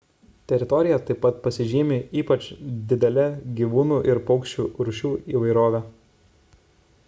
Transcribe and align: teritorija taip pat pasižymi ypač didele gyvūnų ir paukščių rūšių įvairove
teritorija 0.51 0.95
taip 1.09 1.19
pat 1.25 1.35
pasižymi 1.43 1.99
ypač 2.21 2.47
didele 2.93 3.27
gyvūnų 3.61 3.99
ir 4.13 4.23
paukščių 4.31 4.67
rūšių 4.89 5.15
įvairove 5.37 5.85